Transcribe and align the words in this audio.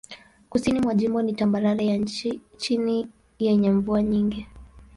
Kusini 0.49 0.79
mwa 0.79 0.93
jimbo 0.95 1.21
ni 1.21 1.33
tambarare 1.33 1.85
ya 1.85 2.05
chini 2.57 3.07
yenye 3.39 3.71
mvua 3.71 4.03
nyingi. 4.03 4.47